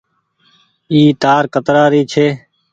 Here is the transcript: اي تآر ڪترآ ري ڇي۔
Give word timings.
اي 0.91 1.01
تآر 1.21 1.43
ڪترآ 1.53 1.83
ري 1.93 2.01
ڇي۔ 2.11 2.27